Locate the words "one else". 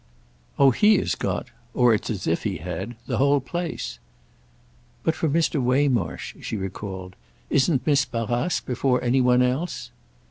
9.21-9.91